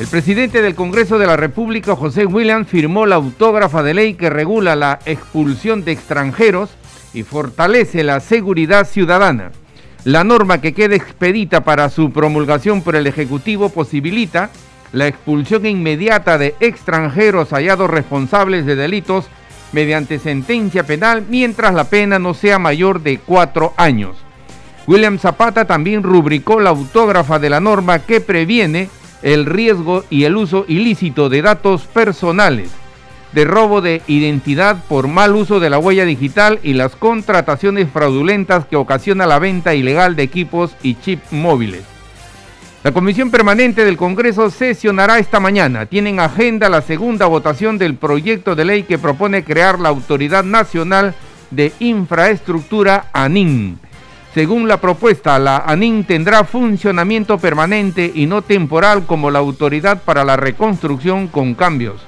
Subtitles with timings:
[0.00, 4.30] El presidente del Congreso de la República, José Williams, firmó la autógrafa de ley que
[4.30, 6.70] regula la expulsión de extranjeros
[7.12, 9.52] y fortalece la seguridad ciudadana.
[10.04, 14.48] La norma que queda expedita para su promulgación por el Ejecutivo posibilita
[14.92, 19.26] la expulsión inmediata de extranjeros hallados responsables de delitos
[19.72, 24.16] mediante sentencia penal mientras la pena no sea mayor de cuatro años.
[24.86, 28.88] William Zapata también rubricó la autógrafa de la norma que previene
[29.22, 32.70] el riesgo y el uso ilícito de datos personales,
[33.32, 38.66] de robo de identidad por mal uso de la huella digital y las contrataciones fraudulentas
[38.66, 41.82] que ocasiona la venta ilegal de equipos y chips móviles.
[42.82, 45.84] La Comisión Permanente del Congreso sesionará esta mañana.
[45.84, 51.14] Tienen agenda la segunda votación del proyecto de ley que propone crear la Autoridad Nacional
[51.50, 53.78] de Infraestructura ANIN
[54.34, 60.24] según la propuesta, la ANIN tendrá funcionamiento permanente y no temporal como la Autoridad para
[60.24, 62.00] la Reconstrucción con cambios.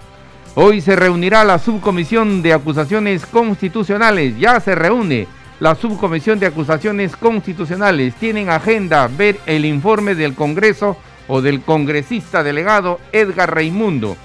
[0.54, 4.38] Hoy se reunirá la Subcomisión de Acusaciones Constitucionales.
[4.38, 5.26] Ya se reúne
[5.58, 8.14] la Subcomisión de Acusaciones Constitucionales.
[8.14, 14.16] Tienen agenda ver el informe del Congreso o del congresista delegado Edgar Reimundo.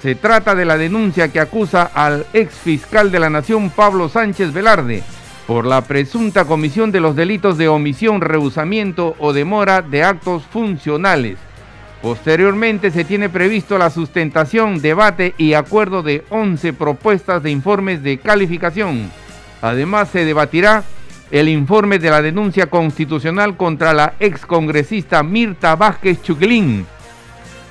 [0.00, 4.54] Se trata de la denuncia que acusa al ex fiscal de la Nación Pablo Sánchez
[4.54, 5.02] Velarde
[5.46, 11.38] por la presunta comisión de los delitos de omisión, rehusamiento o demora de actos funcionales.
[12.00, 18.18] Posteriormente se tiene previsto la sustentación, debate y acuerdo de 11 propuestas de informes de
[18.18, 19.10] calificación.
[19.60, 20.82] Además se debatirá
[21.30, 26.86] el informe de la denuncia constitucional contra la excongresista Mirta Vázquez Chuquilín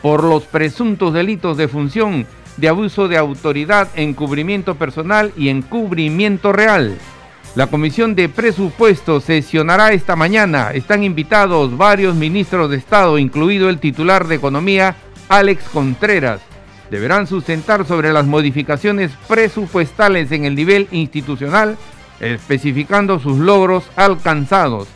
[0.01, 2.25] por los presuntos delitos de función,
[2.57, 6.97] de abuso de autoridad, encubrimiento personal y encubrimiento real.
[7.53, 10.71] La Comisión de Presupuestos sesionará esta mañana.
[10.71, 14.95] Están invitados varios ministros de Estado, incluido el titular de Economía,
[15.27, 16.39] Alex Contreras.
[16.89, 21.77] Deberán sustentar sobre las modificaciones presupuestales en el nivel institucional,
[22.21, 24.87] especificando sus logros alcanzados.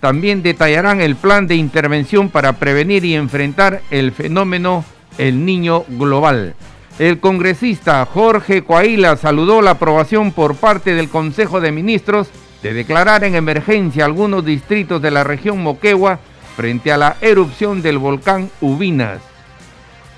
[0.00, 4.82] También detallarán el plan de intervención para prevenir y enfrentar el fenómeno
[5.18, 6.54] El Niño Global.
[6.98, 12.28] El congresista Jorge Coaila saludó la aprobación por parte del Consejo de Ministros
[12.60, 16.18] de declarar en emergencia algunos distritos de la región Moquegua
[16.56, 19.20] frente a la erupción del volcán Ubinas.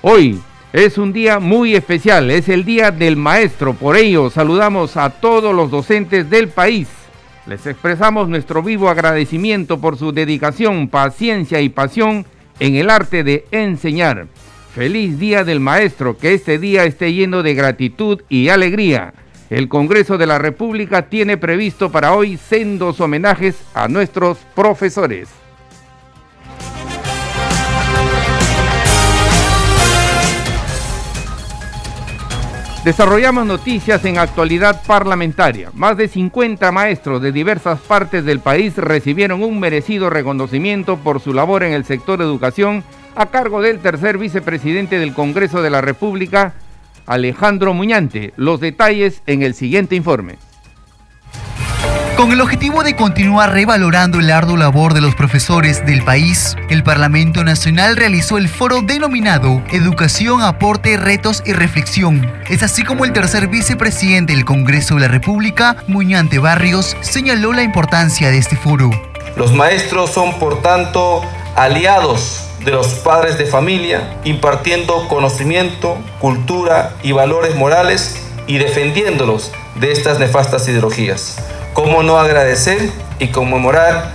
[0.01, 0.41] Hoy
[0.73, 5.53] es un día muy especial, es el Día del Maestro, por ello saludamos a todos
[5.53, 6.87] los docentes del país.
[7.45, 12.25] Les expresamos nuestro vivo agradecimiento por su dedicación, paciencia y pasión
[12.59, 14.25] en el arte de enseñar.
[14.73, 19.13] Feliz Día del Maestro, que este día esté lleno de gratitud y alegría.
[19.49, 25.27] El Congreso de la República tiene previsto para hoy sendos homenajes a nuestros profesores.
[32.85, 35.69] Desarrollamos noticias en actualidad parlamentaria.
[35.73, 41.33] Más de 50 maestros de diversas partes del país recibieron un merecido reconocimiento por su
[41.33, 42.85] labor en el sector educación
[43.15, 46.53] a cargo del tercer vicepresidente del Congreso de la República,
[47.05, 48.33] Alejandro Muñante.
[48.37, 50.37] Los detalles en el siguiente informe.
[52.21, 56.83] Con el objetivo de continuar revalorando el arduo labor de los profesores del país, el
[56.83, 62.31] Parlamento Nacional realizó el foro denominado Educación, Aporte, Retos y Reflexión.
[62.47, 67.63] Es así como el tercer vicepresidente del Congreso de la República, Muñante Barrios, señaló la
[67.63, 68.91] importancia de este foro.
[69.35, 71.23] Los maestros son, por tanto,
[71.55, 78.15] aliados de los padres de familia, impartiendo conocimiento, cultura y valores morales
[78.47, 81.37] y defendiéndolos de estas nefastas ideologías.
[81.73, 84.13] ¿Cómo no agradecer y conmemorar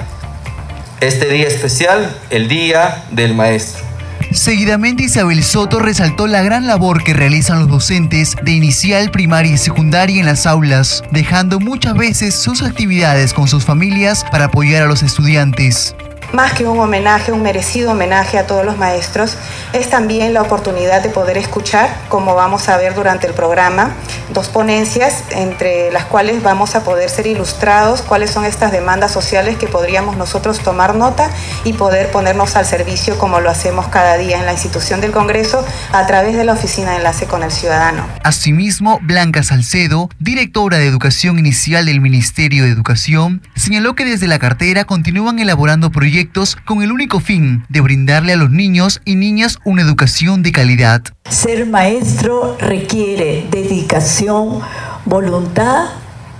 [1.00, 3.84] este día especial, el Día del Maestro?
[4.32, 9.58] Seguidamente Isabel Soto resaltó la gran labor que realizan los docentes de inicial, primaria y
[9.58, 14.86] secundaria en las aulas, dejando muchas veces sus actividades con sus familias para apoyar a
[14.86, 15.94] los estudiantes.
[16.32, 19.36] Más que un homenaje, un merecido homenaje a todos los maestros,
[19.72, 23.94] es también la oportunidad de poder escuchar, como vamos a ver durante el programa,
[24.32, 29.56] dos ponencias entre las cuales vamos a poder ser ilustrados cuáles son estas demandas sociales
[29.56, 31.30] que podríamos nosotros tomar nota
[31.64, 35.64] y poder ponernos al servicio como lo hacemos cada día en la institución del Congreso
[35.92, 38.06] a través de la Oficina de Enlace con el Ciudadano.
[38.24, 44.38] Asimismo, Blanca Salcedo, directora de Educación Inicial del Ministerio de Educación, señaló que desde la
[44.38, 46.15] cartera continúan elaborando proyectos
[46.64, 51.02] con el único fin de brindarle a los niños y niñas una educación de calidad.
[51.28, 54.60] Ser maestro requiere dedicación,
[55.04, 55.90] voluntad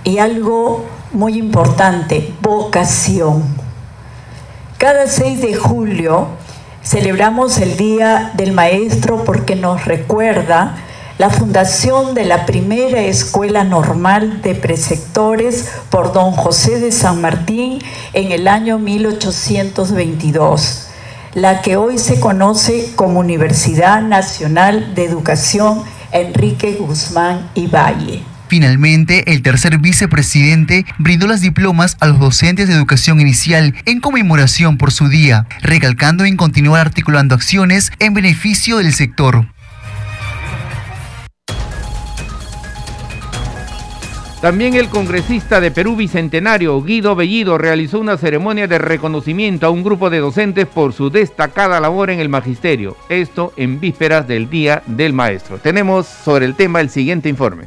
[0.03, 3.43] y algo muy importante, vocación.
[4.79, 6.27] Cada 6 de julio
[6.83, 10.75] celebramos el Día del Maestro porque nos recuerda
[11.17, 17.79] la fundación de la primera escuela normal de preceptores por don José de San Martín
[18.13, 20.87] en el año 1822
[21.37, 27.69] la que hoy se conoce como Universidad Nacional de Educación Enrique Guzmán y.
[28.47, 34.77] Finalmente, el tercer vicepresidente brindó las diplomas a los docentes de educación inicial en conmemoración
[34.77, 39.45] por su día, recalcando en continuar articulando acciones en beneficio del sector.
[44.47, 49.83] También el congresista de Perú Bicentenario, Guido Bellido, realizó una ceremonia de reconocimiento a un
[49.83, 52.95] grupo de docentes por su destacada labor en el magisterio.
[53.09, 55.57] Esto en vísperas del Día del Maestro.
[55.57, 57.65] Tenemos sobre el tema el siguiente informe.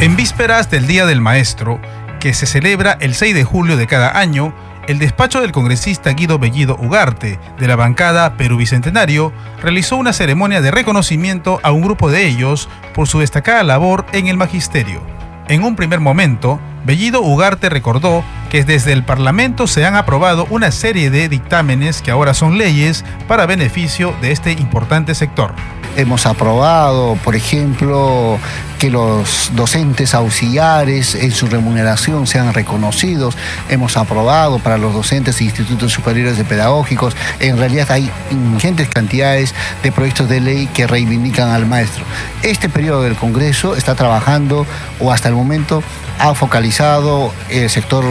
[0.00, 1.80] En vísperas del Día del Maestro,
[2.20, 4.52] que se celebra el 6 de julio de cada año,
[4.88, 10.60] el despacho del congresista Guido Bellido Ugarte, de la bancada Perú Bicentenario, realizó una ceremonia
[10.60, 15.00] de reconocimiento a un grupo de ellos por su destacada labor en el magisterio.
[15.48, 20.72] En un primer momento, Bellido Ugarte recordó que desde el Parlamento se han aprobado una
[20.72, 25.54] serie de dictámenes que ahora son leyes para beneficio de este importante sector.
[25.96, 28.38] Hemos aprobado, por ejemplo,
[28.78, 33.36] que los docentes auxiliares en su remuneración sean reconocidos.
[33.68, 37.14] Hemos aprobado para los docentes e institutos superiores de pedagógicos.
[37.40, 42.04] En realidad hay ingentes cantidades de proyectos de ley que reivindican al maestro.
[42.42, 44.66] Este periodo del Congreso está trabajando,
[44.98, 45.82] o hasta el momento
[46.22, 48.04] ha focalizado el sector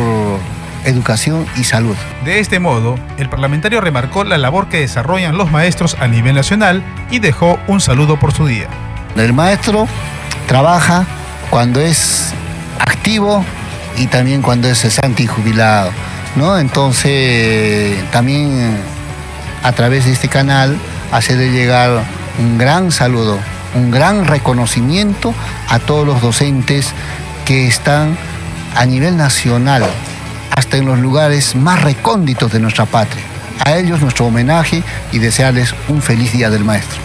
[0.84, 1.96] educación y salud.
[2.26, 6.84] De este modo, el parlamentario remarcó la labor que desarrollan los maestros a nivel nacional
[7.10, 8.68] y dejó un saludo por su día.
[9.16, 9.88] El maestro
[10.46, 11.06] trabaja
[11.50, 12.34] cuando es
[12.80, 13.46] activo
[13.96, 15.92] y también cuando es cesante y jubilado,
[16.36, 16.60] ¿no?
[16.60, 18.78] Entonces, también
[19.64, 20.78] a través de este canal
[21.14, 22.04] hacerle llegar
[22.40, 23.40] un gran saludo,
[23.74, 25.34] un gran reconocimiento
[25.70, 26.94] a todos los docentes
[27.46, 28.18] que están
[28.76, 29.84] a nivel nacional
[30.56, 33.24] hasta en los lugares más recónditos de nuestra patria.
[33.66, 37.00] A ellos nuestro homenaje y desearles un feliz Día del Maestro.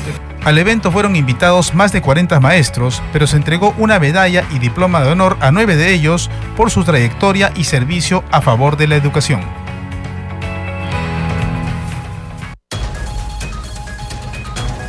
[0.44, 5.02] Al evento fueron invitados más de 40 maestros, pero se entregó una medalla y diploma
[5.02, 8.94] de honor a nueve de ellos por su trayectoria y servicio a favor de la
[8.94, 9.65] educación.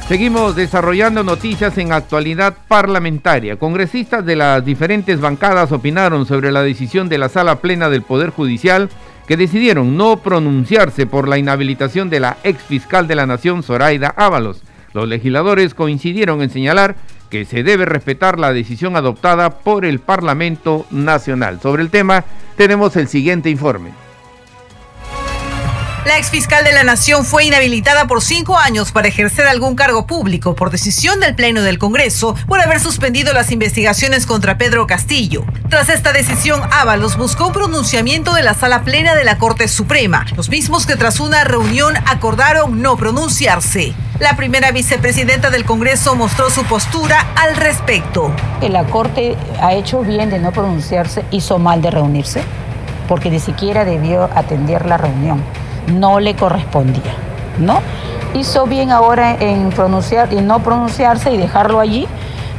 [0.07, 3.57] Seguimos desarrollando noticias en actualidad parlamentaria.
[3.57, 8.29] Congresistas de las diferentes bancadas opinaron sobre la decisión de la Sala Plena del Poder
[8.29, 8.87] Judicial
[9.27, 14.13] que decidieron no pronunciarse por la inhabilitación de la ex fiscal de la Nación, Zoraida
[14.15, 14.63] Ábalos.
[14.93, 16.95] Los legisladores coincidieron en señalar
[17.29, 21.59] que se debe respetar la decisión adoptada por el Parlamento Nacional.
[21.59, 22.23] Sobre el tema
[22.55, 24.06] tenemos el siguiente informe.
[26.07, 30.55] La exfiscal de la Nación fue inhabilitada por cinco años para ejercer algún cargo público
[30.55, 35.43] por decisión del Pleno del Congreso por haber suspendido las investigaciones contra Pedro Castillo.
[35.69, 40.25] Tras esta decisión, Ábalos buscó un pronunciamiento de la Sala Plena de la Corte Suprema,
[40.37, 43.93] los mismos que tras una reunión acordaron no pronunciarse.
[44.19, 48.33] La primera vicepresidenta del Congreso mostró su postura al respecto.
[48.61, 52.43] La Corte ha hecho bien de no pronunciarse, hizo mal de reunirse,
[53.09, 55.43] porque ni siquiera debió atender la reunión
[55.87, 57.13] no le correspondía,
[57.57, 57.79] ¿no?
[58.33, 62.07] Hizo bien ahora en pronunciar y no pronunciarse y dejarlo allí,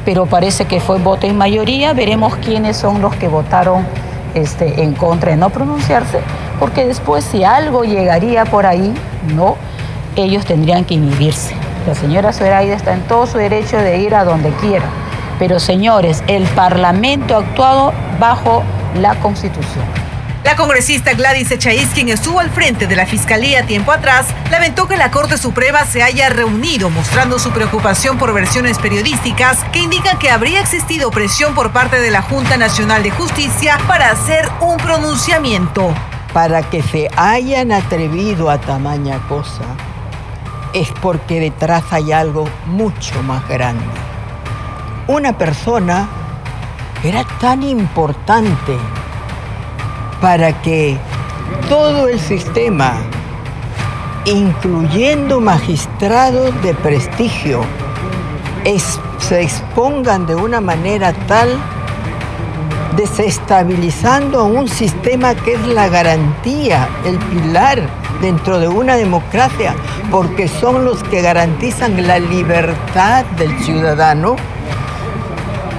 [0.05, 1.93] pero parece que fue voto en mayoría.
[1.93, 3.87] Veremos quiénes son los que votaron
[4.35, 6.21] este, en contra de no pronunciarse,
[6.59, 8.93] porque después si algo llegaría por ahí,
[9.35, 9.57] no,
[10.17, 11.55] ellos tendrían que inhibirse.
[11.87, 14.87] La señora Zoraida está en todo su derecho de ir a donde quiera,
[15.39, 18.63] pero señores, el Parlamento ha actuado bajo
[19.01, 20.08] la Constitución.
[20.49, 24.97] La congresista Gladys Echaíz, quien estuvo al frente de la Fiscalía tiempo atrás, lamentó que
[24.97, 30.31] la Corte Suprema se haya reunido mostrando su preocupación por versiones periodísticas que indican que
[30.31, 35.95] habría existido presión por parte de la Junta Nacional de Justicia para hacer un pronunciamiento.
[36.33, 39.65] para que se hayan atrevido a tamaña cosa,
[40.73, 43.85] es porque detrás hay algo mucho más grande.
[45.09, 46.09] Una persona
[47.05, 48.79] era tan importante
[50.21, 50.97] para que
[51.69, 52.95] todo el sistema,
[54.25, 57.61] incluyendo magistrados de prestigio,
[59.19, 61.49] se expongan de una manera tal
[62.97, 67.89] desestabilizando a un sistema que es la garantía, el pilar
[68.21, 69.75] dentro de una democracia,
[70.11, 74.37] porque son los que garantizan la libertad del ciudadano,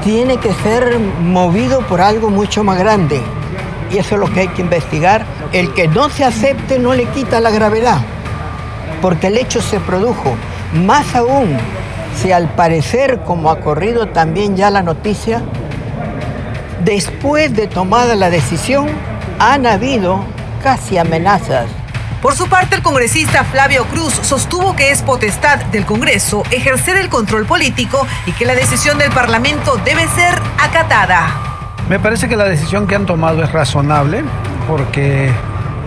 [0.03, 3.21] tiene que ser movido por algo mucho más grande.
[3.91, 5.25] Y eso es lo que hay que investigar.
[5.51, 7.99] El que no se acepte no le quita la gravedad,
[9.01, 10.35] porque el hecho se produjo.
[10.73, 11.57] Más aún,
[12.21, 15.41] si al parecer, como ha corrido también ya la noticia,
[16.83, 18.87] después de tomada la decisión,
[19.39, 20.23] han habido
[20.61, 21.67] casi amenazas.
[22.21, 27.07] Por su parte, el congresista Flavio Cruz sostuvo que es potestad del Congreso ejercer el
[27.07, 31.48] control político y que la decisión del Parlamento debe ser acatada.
[31.89, 34.23] Me parece que la decisión que han tomado es razonable
[34.67, 35.31] porque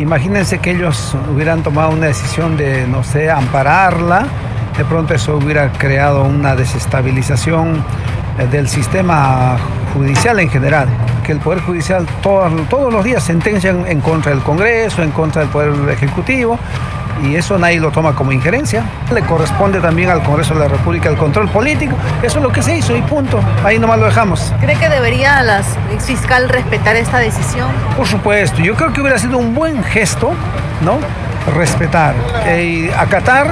[0.01, 4.27] imagínense que ellos hubieran tomado una decisión de, no sé, ampararla,
[4.77, 7.85] de pronto eso hubiera creado una desestabilización
[8.51, 9.57] del sistema
[9.95, 10.89] judicial en general,
[11.25, 15.43] que el Poder Judicial todos, todos los días sentencian en contra del Congreso, en contra
[15.43, 16.59] del Poder Ejecutivo,
[17.23, 18.85] y eso nadie lo toma como injerencia.
[19.13, 22.63] Le corresponde también al Congreso de la República el control político, eso es lo que
[22.63, 24.53] se hizo y punto, ahí nomás lo dejamos.
[24.61, 25.63] ¿Cree que debería la
[26.01, 27.69] fiscal respetar esta decisión?
[27.97, 30.33] Por supuesto, yo creo que hubiera sido un buen gesto,
[30.81, 30.99] ¿no?
[31.55, 32.15] Respetar
[32.59, 33.49] y acatar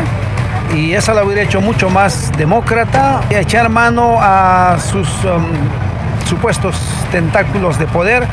[0.75, 5.47] y esa la hubiera hecho mucho más demócrata, y echar mano a sus um,
[6.29, 6.77] supuestos
[7.11, 8.27] tentáculos de poder,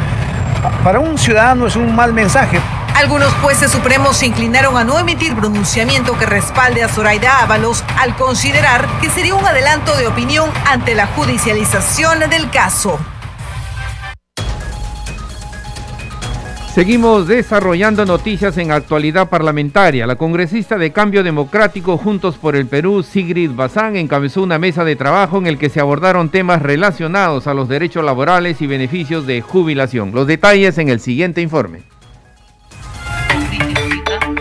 [0.83, 2.59] para un ciudadano es un mal mensaje.
[2.95, 8.15] Algunos jueces supremos se inclinaron a no emitir pronunciamiento que respalde a Zoraida Ábalos al
[8.15, 12.99] considerar que sería un adelanto de opinión ante la judicialización del caso.
[16.77, 20.05] Seguimos desarrollando noticias en actualidad parlamentaria.
[20.05, 24.95] La congresista de Cambio Democrático Juntos por el Perú, Sigrid Bazán, encabezó una mesa de
[24.95, 29.41] trabajo en el que se abordaron temas relacionados a los derechos laborales y beneficios de
[29.41, 30.11] jubilación.
[30.13, 31.79] Los detalles en el siguiente informe.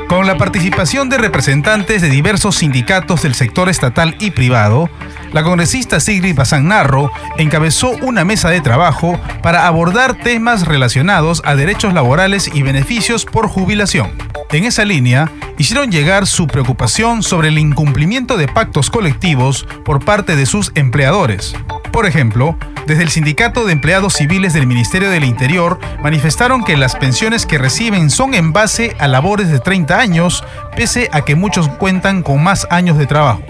[0.06, 4.90] Con la participación de representantes de diversos sindicatos del sector estatal y privado,
[5.36, 11.54] la congresista Sigrid Bazán Narro encabezó una mesa de trabajo para abordar temas relacionados a
[11.54, 14.12] derechos laborales y beneficios por jubilación.
[14.50, 20.36] En esa línea, hicieron llegar su preocupación sobre el incumplimiento de pactos colectivos por parte
[20.36, 21.54] de sus empleadores.
[21.92, 26.96] Por ejemplo, desde el Sindicato de Empleados Civiles del Ministerio del Interior manifestaron que las
[26.96, 30.42] pensiones que reciben son en base a labores de 30 años,
[30.74, 33.42] pese a que muchos cuentan con más años de trabajo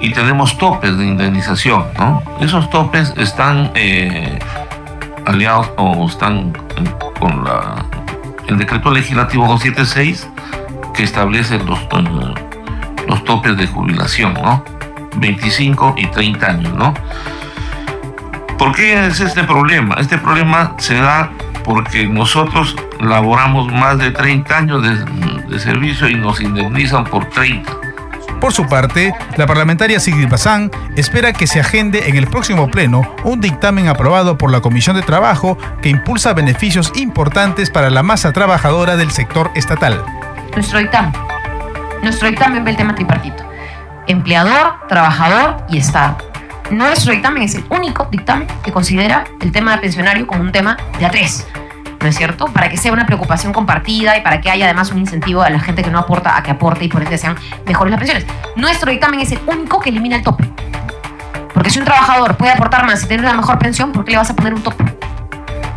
[0.00, 2.22] y tenemos topes de indemnización, ¿no?
[2.40, 4.38] Esos topes están eh,
[5.26, 6.52] aliados o están
[7.18, 7.84] con la,
[8.46, 10.28] el decreto legislativo 276
[10.94, 12.34] que establece los, eh,
[13.08, 14.64] los topes de jubilación, ¿no?
[15.16, 16.94] 25 y 30 años, ¿no?
[18.56, 19.96] ¿Por qué es este problema?
[19.98, 21.30] Este problema se da
[21.64, 24.82] porque nosotros laboramos más de 30 años
[25.48, 27.87] de servicio y nos indemnizan por 30.
[28.40, 33.02] Por su parte, la parlamentaria Sigrid Bazán espera que se agende en el próximo pleno
[33.24, 38.32] un dictamen aprobado por la Comisión de Trabajo que impulsa beneficios importantes para la masa
[38.32, 40.04] trabajadora del sector estatal.
[40.54, 41.12] Nuestro dictamen.
[42.02, 43.42] Nuestro dictamen ve el tema tripartito.
[44.06, 46.18] Empleador, trabajador y Estado.
[46.70, 50.76] Nuestro dictamen es el único dictamen que considera el tema de pensionario como un tema
[51.00, 51.44] de a tres
[52.00, 52.46] ¿no es cierto?
[52.46, 55.60] Para que sea una preocupación compartida y para que haya además un incentivo a la
[55.60, 57.36] gente que no aporta a que aporte y por ende sean
[57.66, 58.26] mejores las pensiones.
[58.56, 60.48] Nuestro dictamen es el único que elimina el tope.
[61.52, 64.18] Porque si un trabajador puede aportar más y tener una mejor pensión, ¿por qué le
[64.18, 64.84] vas a poner un tope?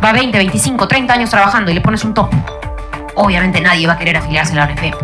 [0.04, 2.36] Va 20, 25, 30 años trabajando y le pones un tope.
[3.16, 4.94] Obviamente nadie va a querer afiliarse a la AFP.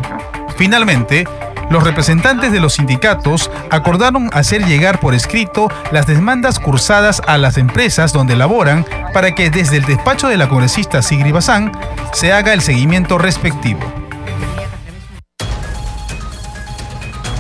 [0.57, 1.27] Finalmente,
[1.71, 7.59] los representantes de los sindicatos acordaron hacer llegar por escrito las demandas cursadas a las
[7.59, 11.73] empresas donde laboran para que desde el despacho de la congresista Sigri Bazán
[12.13, 13.81] se haga el seguimiento respectivo.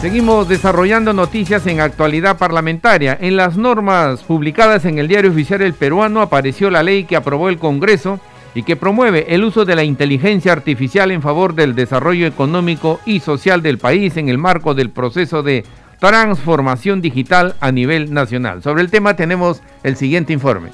[0.01, 3.19] Seguimos desarrollando noticias en actualidad parlamentaria.
[3.21, 7.49] En las normas publicadas en el Diario Oficial El Peruano apareció la ley que aprobó
[7.49, 8.21] el Congreso
[8.59, 13.21] y que promueve el uso de la inteligencia artificial en favor del desarrollo económico y
[13.21, 15.65] social del país en el marco del proceso de
[16.01, 18.61] transformación digital a nivel nacional.
[18.61, 20.71] Sobre el tema tenemos el siguiente informe.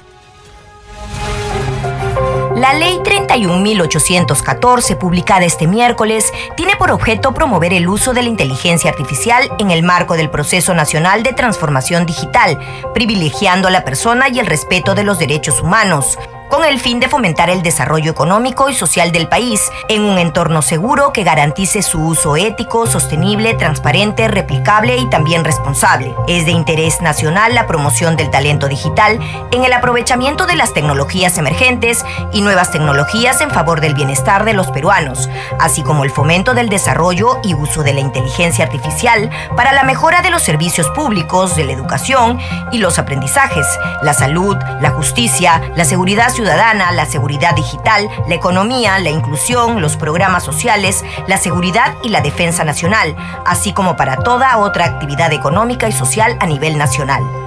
[2.55, 8.29] La Ley 30 31814, publicada este miércoles, tiene por objeto promover el uso de la
[8.29, 12.57] inteligencia artificial en el marco del proceso nacional de transformación digital,
[12.93, 16.17] privilegiando a la persona y el respeto de los derechos humanos
[16.49, 20.61] con el fin de fomentar el desarrollo económico y social del país en un entorno
[20.61, 26.13] seguro que garantice su uso ético, sostenible, transparente, replicable y también responsable.
[26.27, 29.19] Es de interés nacional la promoción del talento digital
[29.51, 34.53] en el aprovechamiento de las tecnologías emergentes y nuevas tecnologías en favor del bienestar de
[34.53, 39.73] los peruanos, así como el fomento del desarrollo y uso de la inteligencia artificial para
[39.73, 42.39] la mejora de los servicios públicos, de la educación
[42.71, 43.65] y los aprendizajes,
[44.01, 49.95] la salud, la justicia, la seguridad ciudadana, la seguridad digital, la economía, la inclusión, los
[49.95, 53.15] programas sociales, la seguridad y la defensa nacional,
[53.45, 57.44] así como para toda otra actividad económica y social a nivel nacional.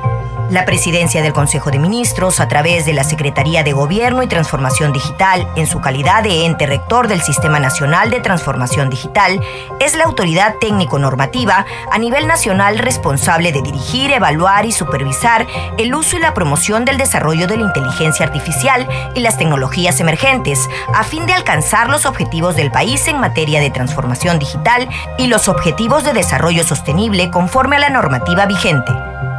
[0.50, 4.95] La presidencia del Consejo de Ministros, a través de la Secretaría de Gobierno y Transformación
[4.95, 9.43] Digital, en su calidad de ente rector del Sistema Nacional de Transformación Digital,
[9.78, 16.17] es la autoridad técnico-normativa a nivel nacional responsable de dirigir, evaluar y supervisar el uso
[16.17, 21.26] y la promoción del desarrollo de la inteligencia artificial y las tecnologías emergentes, a fin
[21.26, 24.88] de alcanzar los objetivos del país en materia de transformación digital
[25.19, 28.93] y los objetivos de desarrollo sostenible conforme a la normativa vigente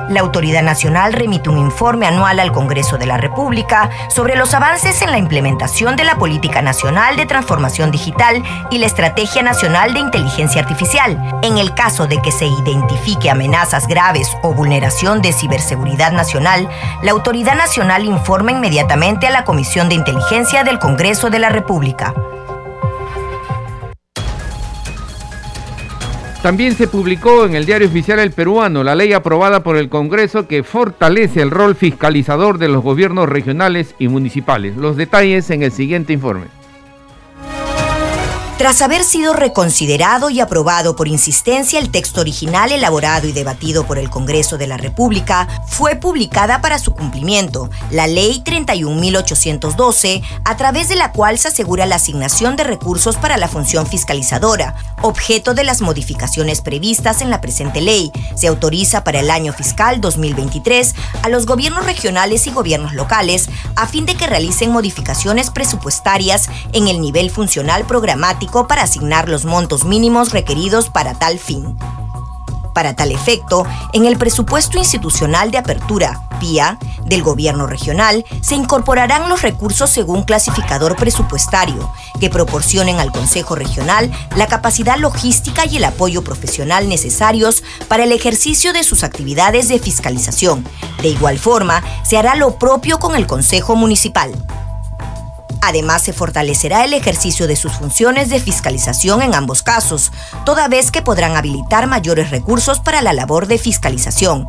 [0.10, 5.02] la Autoridad Nacional remite un informe anual al Congreso de la República sobre los avances
[5.02, 10.00] en la implementación de la Política Nacional de Transformación Digital y la Estrategia Nacional de
[10.00, 11.40] Inteligencia Artificial.
[11.44, 16.68] En el caso de que se identifique amenazas graves o vulneración de ciberseguridad nacional,
[17.04, 22.14] la Autoridad Nacional informa inmediatamente a la Comisión de Inteligencia del Congreso de la República.
[26.42, 30.48] También se publicó en el Diario Oficial El Peruano la ley aprobada por el Congreso
[30.48, 34.78] que fortalece el rol fiscalizador de los gobiernos regionales y municipales.
[34.78, 36.59] Los detalles en el siguiente informe.
[38.60, 43.98] Tras haber sido reconsiderado y aprobado por insistencia, el texto original elaborado y debatido por
[43.98, 50.90] el Congreso de la República fue publicada para su cumplimiento, la Ley 31.812, a través
[50.90, 55.64] de la cual se asegura la asignación de recursos para la función fiscalizadora, objeto de
[55.64, 58.12] las modificaciones previstas en la presente ley.
[58.36, 63.48] Se autoriza para el año fiscal 2023 a los gobiernos regionales y gobiernos locales
[63.78, 69.46] a fin de que realicen modificaciones presupuestarias en el nivel funcional programático para asignar los
[69.46, 71.78] montos mínimos requeridos para tal fin.
[72.74, 79.28] Para tal efecto, en el presupuesto institucional de apertura, PIA, del gobierno regional, se incorporarán
[79.28, 85.84] los recursos según clasificador presupuestario, que proporcionen al Consejo Regional la capacidad logística y el
[85.84, 90.66] apoyo profesional necesarios para el ejercicio de sus actividades de fiscalización.
[91.02, 94.32] De igual forma, se hará lo propio con el Consejo Municipal.
[95.62, 100.12] Además, se fortalecerá el ejercicio de sus funciones de fiscalización en ambos casos,
[100.46, 104.48] toda vez que podrán habilitar mayores recursos para la labor de fiscalización.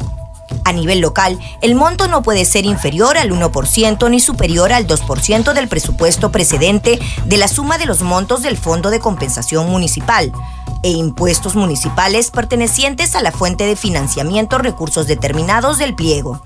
[0.64, 5.52] A nivel local, el monto no puede ser inferior al 1% ni superior al 2%
[5.52, 10.32] del presupuesto precedente de la suma de los montos del Fondo de Compensación Municipal
[10.82, 16.42] e impuestos municipales pertenecientes a la fuente de financiamiento recursos determinados del pliego.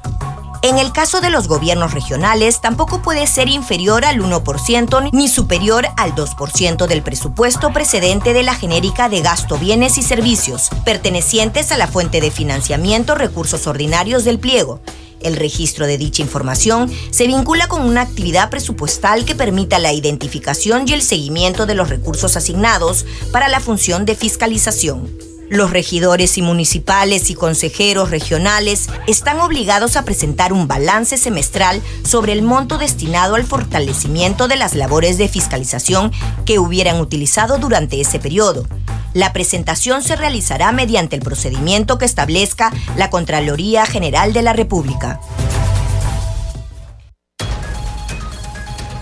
[0.64, 5.86] En el caso de los gobiernos regionales, tampoco puede ser inferior al 1% ni superior
[5.98, 11.76] al 2% del presupuesto precedente de la genérica de gasto bienes y servicios, pertenecientes a
[11.76, 14.80] la fuente de financiamiento recursos ordinarios del pliego.
[15.20, 20.88] El registro de dicha información se vincula con una actividad presupuestal que permita la identificación
[20.88, 25.33] y el seguimiento de los recursos asignados para la función de fiscalización.
[25.54, 32.32] Los regidores y municipales y consejeros regionales están obligados a presentar un balance semestral sobre
[32.32, 36.10] el monto destinado al fortalecimiento de las labores de fiscalización
[36.44, 38.66] que hubieran utilizado durante ese periodo.
[39.12, 45.20] La presentación se realizará mediante el procedimiento que establezca la Contraloría General de la República.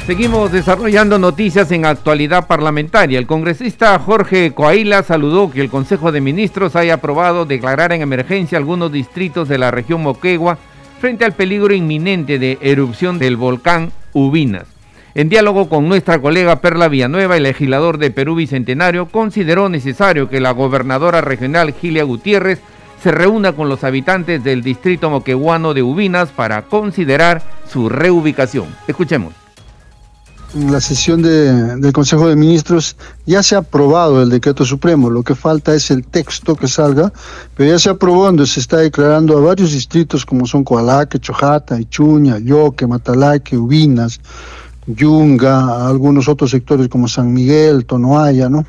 [0.07, 3.21] Seguimos desarrollando noticias en actualidad parlamentaria.
[3.21, 8.59] El congresista Jorge Coaila saludó que el Consejo de Ministros haya aprobado declarar en emergencia
[8.59, 10.59] algunos distritos de la región Moquegua
[11.01, 14.67] frente al peligro inminente de erupción del volcán Ubinas.
[15.15, 20.41] En diálogo con nuestra colega Perla Villanueva, el legislador de Perú Bicentenario consideró necesario que
[20.41, 22.61] la gobernadora regional Gilia Gutiérrez
[23.01, 28.67] se reúna con los habitantes del distrito moqueguano de Ubinas para considerar su reubicación.
[28.89, 29.42] Escuchemos
[30.55, 35.23] en la sesión del Consejo de Ministros ya se ha aprobado el decreto supremo, lo
[35.23, 37.13] que falta es el texto que salga,
[37.57, 41.81] pero ya se aprobó donde se está declarando a varios distritos como son Coalaque, Chojata,
[41.81, 44.21] Ichuña, Yoque, Matalaque, Ubinas,
[44.87, 48.67] Yunga, algunos otros sectores como San Miguel, Tonoaya, ¿no?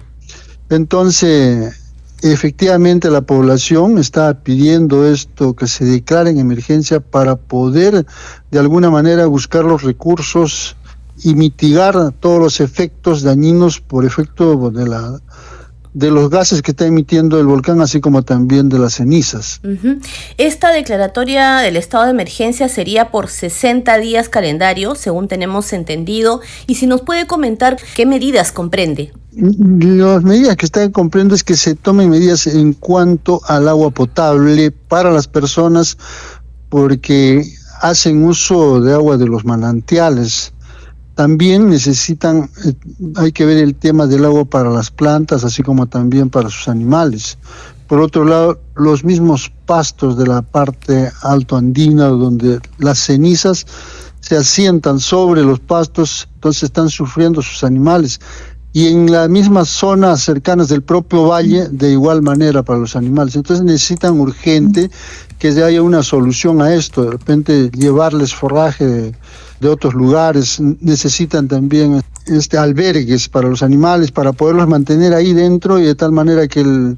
[0.70, 1.74] Entonces,
[2.22, 8.06] efectivamente la población está pidiendo esto, que se declare en emergencia para poder
[8.52, 10.78] de alguna manera buscar los recursos
[11.24, 15.20] y mitigar todos los efectos dañinos por efecto de la
[15.94, 19.62] de los gases que está emitiendo el volcán, así como también de las cenizas.
[20.38, 26.76] Esta declaratoria del estado de emergencia sería por 60 días calendario, según tenemos entendido, y
[26.76, 29.14] si nos puede comentar qué medidas comprende.
[29.34, 34.72] Las medidas que están comprendo es que se tomen medidas en cuanto al agua potable
[34.72, 35.98] para las personas
[36.70, 37.44] porque
[37.82, 40.54] hacen uso de agua de los manantiales
[41.16, 42.74] también necesitan, eh,
[43.16, 46.68] hay que ver el tema del agua para las plantas, así como también para sus
[46.68, 47.38] animales.
[47.88, 53.66] Por otro lado, los mismos pastos de la parte alto andina, donde las cenizas
[54.20, 58.20] se asientan sobre los pastos, entonces están sufriendo sus animales.
[58.72, 63.36] Y en las mismas zonas cercanas del propio valle, de igual manera para los animales.
[63.36, 64.90] Entonces necesitan urgente
[65.44, 69.14] que haya una solución a esto, de repente llevarles forraje
[69.60, 75.80] de, otros lugares, necesitan también este albergues para los animales, para poderlos mantener ahí dentro
[75.80, 76.98] y de tal manera que el,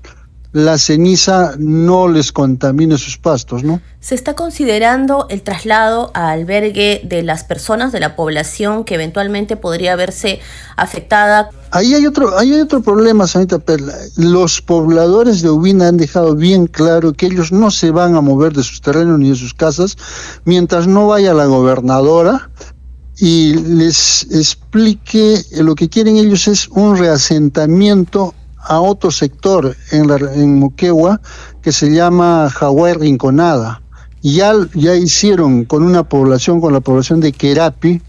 [0.55, 3.81] la ceniza no les contamine sus pastos, ¿no?
[3.99, 9.57] ¿Se está considerando el traslado a albergue de las personas de la población que eventualmente
[9.57, 10.39] podría verse
[10.77, 11.49] afectada?
[11.71, 13.95] Ahí hay otro, ahí hay otro problema, señorita Perla.
[14.15, 18.53] Los pobladores de Ubina han dejado bien claro que ellos no se van a mover
[18.53, 19.97] de sus terrenos ni de sus casas
[20.45, 22.49] mientras no vaya la gobernadora
[23.17, 28.33] y les explique lo que quieren ellos es un reasentamiento
[28.65, 31.21] a otro sector en, la, en Moquegua
[31.61, 33.81] que se llama Jaguar Rinconada.
[34.21, 38.01] Ya, ya hicieron con una población, con la población de Querapi,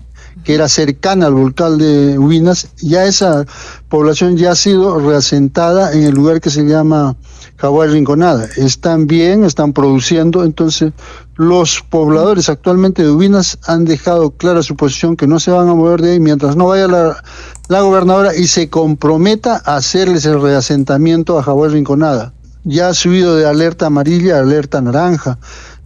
[0.44, 3.44] que era cercana al volcán de Ubinas, ya esa
[3.88, 7.16] población ya ha sido reasentada en el lugar que se llama
[7.56, 8.46] Jaguar Rinconada.
[8.56, 10.92] Están bien, están produciendo, entonces
[11.34, 15.74] los pobladores actualmente de Ubinas han dejado clara su posición que no se van a
[15.74, 17.22] mover de ahí mientras no vaya la,
[17.68, 22.32] la gobernadora y se comprometa a hacerles el reasentamiento a Jaguar Rinconada.
[22.64, 25.38] Ya ha subido de alerta amarilla a alerta naranja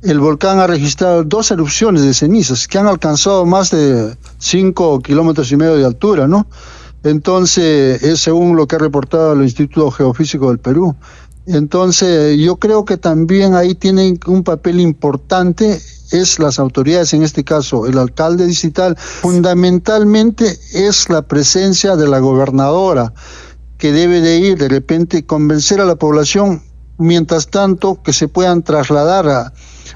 [0.03, 5.53] el volcán ha registrado dos erupciones de cenizas que han alcanzado más de 5 kilómetros
[5.53, 6.47] y medio de altura, ¿no?
[7.03, 10.97] Entonces, es según lo que ha reportado el Instituto Geofísico del Perú.
[11.47, 17.44] Entonces, yo creo que también ahí tienen un papel importante es las autoridades, en este
[17.44, 23.12] caso el alcalde digital, fundamentalmente es la presencia de la gobernadora
[23.79, 26.62] que debe de ir de repente convencer a la población
[26.99, 29.53] mientras tanto que se puedan trasladar a,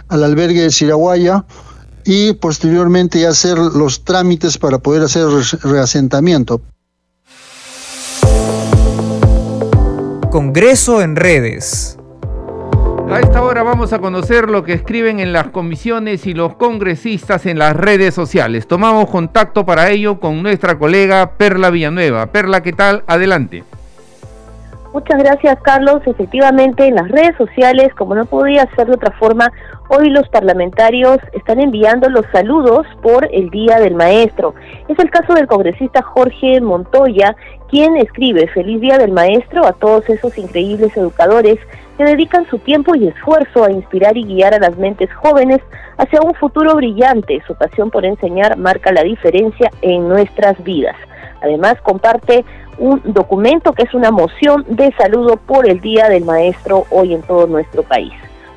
[0.09, 1.45] al albergue de Siraguaya
[2.05, 5.27] y posteriormente hacer los trámites para poder hacer
[5.63, 6.63] reasentamiento.
[10.31, 11.97] Congreso en redes.
[13.11, 17.47] A esta hora vamos a conocer lo que escriben en las comisiones y los congresistas
[17.47, 18.67] en las redes sociales.
[18.67, 22.27] Tomamos contacto para ello con nuestra colega Perla Villanueva.
[22.27, 23.05] Perla, ¿qué tal?
[23.07, 23.63] Adelante.
[24.95, 26.03] Muchas gracias, Carlos.
[26.07, 29.51] Efectivamente, en las redes sociales, como no podía ser de otra forma,
[29.89, 34.55] hoy los parlamentarios están enviando los saludos por el Día del Maestro.
[34.87, 37.35] Es el caso del congresista Jorge Montoya,
[37.69, 41.59] quien escribe Feliz Día del Maestro a todos esos increíbles educadores
[41.99, 45.59] que dedican su tiempo y esfuerzo a inspirar y guiar a las mentes jóvenes
[45.97, 47.43] hacia un futuro brillante.
[47.49, 50.95] Su pasión por enseñar marca la diferencia en nuestras vidas.
[51.45, 52.45] Además, comparte
[52.79, 57.23] un documento que es una moción de saludo por el Día del Maestro hoy en
[57.23, 58.13] todo nuestro país.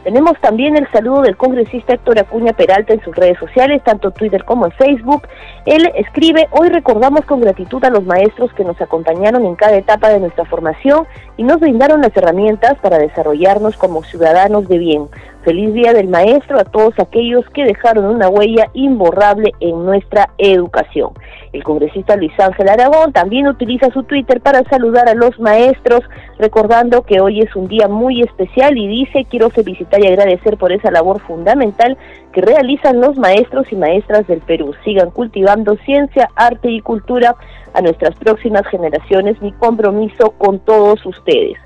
[0.07, 4.45] Tenemos también el saludo del congresista Héctor Acuña Peralta en sus redes sociales, tanto Twitter
[4.45, 5.23] como en Facebook.
[5.65, 10.07] Él escribe, hoy recordamos con gratitud a los maestros que nos acompañaron en cada etapa
[10.07, 15.09] de nuestra formación y nos brindaron las herramientas para desarrollarnos como ciudadanos de bien.
[15.43, 21.11] Feliz Día del Maestro a todos aquellos que dejaron una huella imborrable en nuestra educación.
[21.53, 26.01] El congresista Luis Ángel Aragón también utiliza su Twitter para saludar a los maestros,
[26.37, 30.71] recordando que hoy es un día muy especial y dice, quiero felicitar y agradecer por
[30.71, 31.97] esa labor fundamental
[32.31, 34.73] que realizan los maestros y maestras del Perú.
[34.83, 37.35] Sigan cultivando ciencia, arte y cultura
[37.73, 39.41] a nuestras próximas generaciones.
[39.41, 41.57] Mi compromiso con todos ustedes.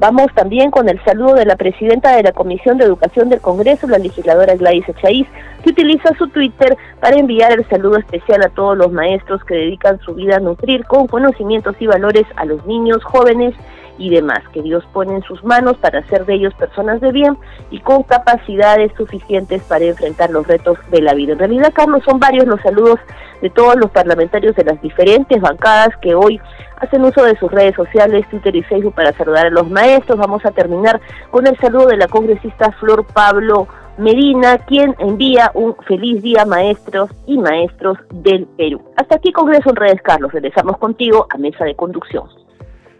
[0.00, 3.86] Vamos también con el saludo de la presidenta de la Comisión de Educación del Congreso,
[3.86, 5.26] la legisladora Gladys Echaíz,
[5.62, 10.00] que utiliza su Twitter para enviar el saludo especial a todos los maestros que dedican
[10.00, 13.54] su vida a nutrir con conocimientos y valores a los niños, jóvenes
[14.00, 17.36] y demás, que Dios pone en sus manos para hacer de ellos personas de bien
[17.70, 21.34] y con capacidades suficientes para enfrentar los retos de la vida.
[21.34, 22.98] En realidad, Carlos, son varios los saludos
[23.42, 26.40] de todos los parlamentarios de las diferentes bancadas que hoy
[26.78, 30.18] hacen uso de sus redes sociales, Twitter y Facebook para saludar a los maestros.
[30.18, 30.98] Vamos a terminar
[31.30, 37.10] con el saludo de la congresista Flor Pablo Medina, quien envía un feliz día maestros
[37.26, 38.80] y maestros del Perú.
[38.96, 40.32] Hasta aquí Congreso en Redes, Carlos.
[40.32, 42.24] Regresamos contigo a mesa de conducción.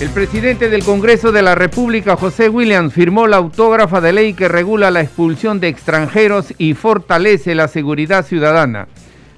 [0.00, 4.46] El presidente del Congreso de la República, José Williams, firmó la autógrafa de ley que
[4.46, 8.86] regula la expulsión de extranjeros y fortalece la seguridad ciudadana.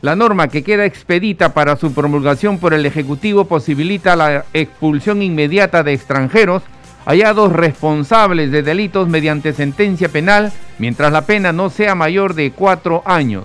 [0.03, 5.83] La norma que queda expedita para su promulgación por el Ejecutivo posibilita la expulsión inmediata
[5.83, 6.63] de extranjeros
[7.07, 13.03] hallados responsables de delitos mediante sentencia penal mientras la pena no sea mayor de cuatro
[13.07, 13.45] años.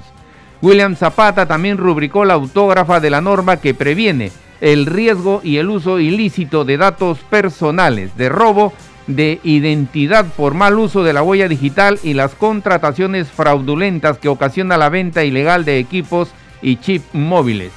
[0.62, 5.70] William Zapata también rubricó la autógrafa de la norma que previene el riesgo y el
[5.70, 8.74] uso ilícito de datos personales, de robo
[9.08, 14.78] de identidad por mal uso de la huella digital y las contrataciones fraudulentas que ocasiona
[14.78, 16.30] la venta ilegal de equipos
[16.62, 17.72] y chip móviles.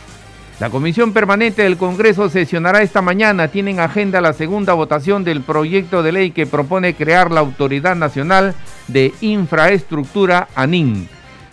[0.61, 3.47] La Comisión Permanente del Congreso sesionará esta mañana.
[3.47, 7.95] Tiene en agenda la segunda votación del proyecto de ley que propone crear la Autoridad
[7.95, 8.55] Nacional
[8.89, 11.09] de Infraestructura ANIN.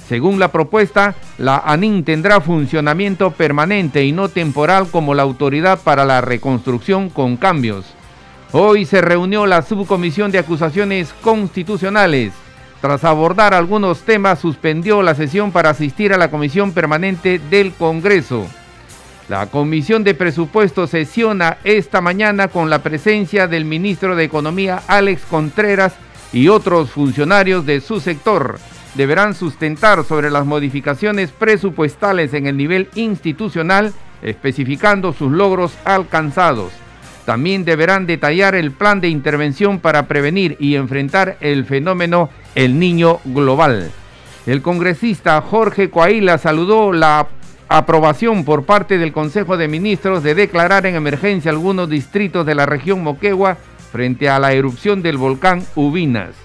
[0.08, 6.06] Según la propuesta, la ANIN tendrá funcionamiento permanente y no temporal como la Autoridad para
[6.06, 7.86] la Reconstrucción con cambios.
[8.52, 12.34] Hoy se reunió la Subcomisión de Acusaciones Constitucionales.
[12.82, 18.46] Tras abordar algunos temas, suspendió la sesión para asistir a la Comisión Permanente del Congreso.
[19.28, 25.24] La Comisión de Presupuestos sesiona esta mañana con la presencia del ministro de Economía Alex
[25.28, 25.96] Contreras
[26.32, 28.60] y otros funcionarios de su sector
[28.96, 36.72] deberán sustentar sobre las modificaciones presupuestales en el nivel institucional, especificando sus logros alcanzados.
[37.26, 43.20] También deberán detallar el plan de intervención para prevenir y enfrentar el fenómeno El Niño
[43.26, 43.92] Global.
[44.46, 47.28] El congresista Jorge Coaila saludó la
[47.68, 52.68] aprobación por parte del Consejo de Ministros de declarar en emergencia algunos distritos de la
[52.68, 53.58] región Moquegua
[53.92, 56.45] frente a la erupción del volcán Ubinas.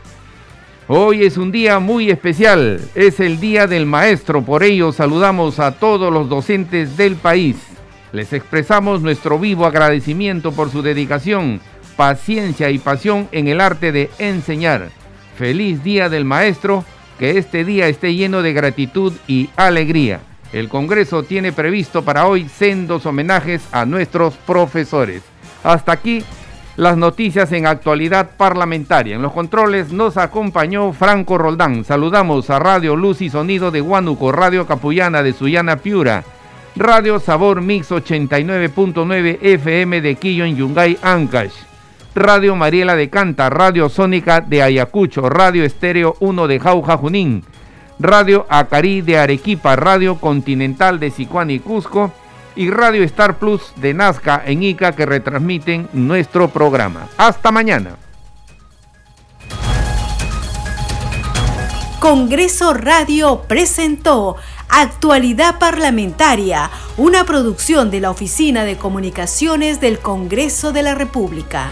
[0.92, 5.70] Hoy es un día muy especial, es el Día del Maestro, por ello saludamos a
[5.78, 7.54] todos los docentes del país.
[8.10, 11.60] Les expresamos nuestro vivo agradecimiento por su dedicación,
[11.94, 14.88] paciencia y pasión en el arte de enseñar.
[15.38, 16.84] Feliz Día del Maestro,
[17.20, 20.18] que este día esté lleno de gratitud y alegría.
[20.52, 25.22] El Congreso tiene previsto para hoy sendos homenajes a nuestros profesores.
[25.62, 26.24] Hasta aquí
[26.80, 29.14] las noticias en actualidad parlamentaria.
[29.14, 31.84] En los controles nos acompañó Franco Roldán.
[31.84, 36.24] Saludamos a Radio Luz y Sonido de Huánuco, Radio Capullana de Suyana Piura,
[36.76, 41.52] Radio Sabor Mix 89.9 FM de Quillo en Yungay, Ancash,
[42.14, 47.44] Radio Mariela de Canta, Radio Sónica de Ayacucho, Radio Estéreo 1 de Jauja Junín,
[47.98, 52.10] Radio Acarí de Arequipa, Radio Continental de Sicuán y Cusco,
[52.56, 57.08] y Radio Star Plus de Nazca en Ica que retransmiten nuestro programa.
[57.16, 57.96] Hasta mañana.
[62.00, 64.36] Congreso Radio presentó
[64.70, 71.68] Actualidad Parlamentaria, una producción de la Oficina de Comunicaciones del Congreso de la República.